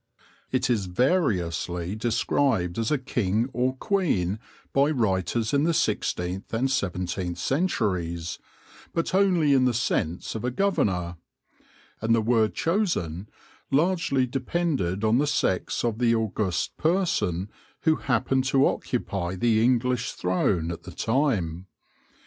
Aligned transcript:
It 0.51 0.67
is 0.67 0.87
variously 0.87 1.95
described 1.95 2.79
as 2.79 2.89
a 2.89 2.97
king 2.97 3.51
or 3.53 3.75
queen 3.77 4.39
by 4.73 4.89
writers 4.89 5.53
in 5.53 5.61
the 5.63 5.75
sixteenth 5.75 6.51
and 6.51 6.71
seventeenth 6.71 7.37
centuries, 7.37 8.39
but 8.95 9.13
only 9.13 9.53
in 9.53 9.65
the 9.65 9.75
sense 9.75 10.33
of 10.33 10.43
a 10.43 10.49
governor; 10.49 11.17
and 12.01 12.15
the 12.15 12.21
word 12.23 12.55
chosen 12.55 13.29
largely 13.69 14.25
depended 14.25 15.03
on 15.03 15.19
the 15.19 15.27
sex 15.27 15.83
of 15.85 15.99
the 15.99 16.15
august 16.15 16.77
person 16.77 17.51
who 17.81 17.97
happened 17.97 18.45
to 18.45 18.65
occupy 18.65 19.35
the 19.35 19.63
English 19.63 20.13
throne 20.13 20.71
at 20.71 20.81
the 20.81 20.91
time. 20.91 21.67